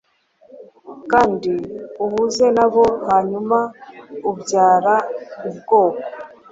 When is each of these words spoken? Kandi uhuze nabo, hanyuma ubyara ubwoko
Kandi 1.11 1.53
uhuze 2.05 2.45
nabo, 2.57 2.85
hanyuma 3.07 3.57
ubyara 4.29 4.95
ubwoko 5.49 6.01